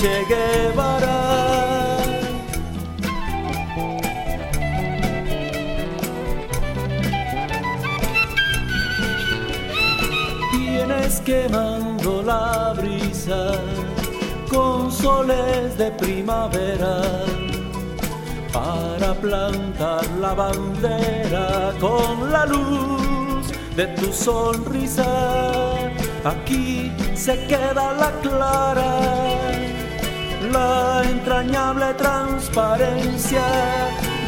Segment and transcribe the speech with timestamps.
[0.00, 1.18] Che Guevara.
[10.52, 13.60] Vienes quemando la brisa
[14.48, 17.02] con soles de primavera
[18.52, 25.10] para plantar la bandera con la luz de tu sonrisa.
[26.24, 28.90] Aquí se queda la clara,
[30.48, 33.42] la entrañable transparencia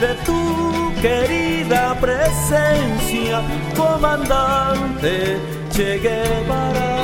[0.00, 3.42] de tu querida presencia,
[3.76, 5.38] comandante
[5.72, 6.99] Che Guevara.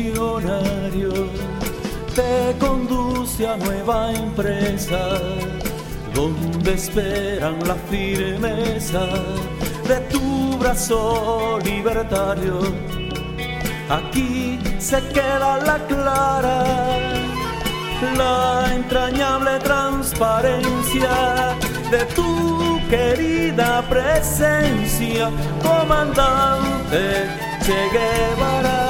[0.00, 1.10] Revolucionario
[2.14, 4.98] te conduce a nueva empresa
[6.14, 9.06] donde esperan la firmeza
[9.86, 12.60] de tu brazo libertario.
[13.88, 16.64] Aquí se queda la clara,
[18.16, 21.56] la entrañable transparencia
[21.90, 25.30] de tu querida presencia,
[25.62, 27.28] comandante
[27.62, 28.89] Che Guevara.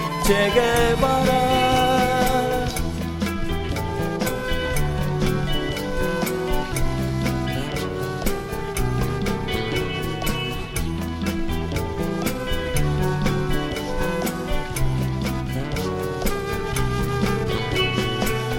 [0.23, 1.41] Che Guevara.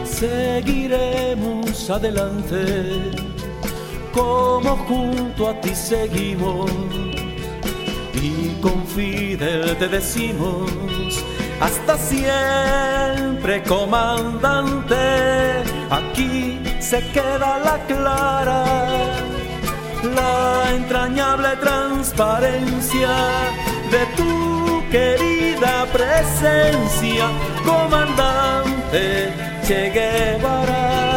[0.05, 3.11] Seguiremos adelante,
[4.13, 6.71] como junto a ti seguimos
[8.15, 10.71] y con Fidel te decimos
[11.63, 14.97] hasta siempre comandante
[15.91, 18.65] aquí se queda la clara
[20.19, 23.11] la entrañable transparencia
[23.95, 27.27] de tu querida presencia
[27.65, 29.33] comandante
[29.65, 31.12] Che Guevara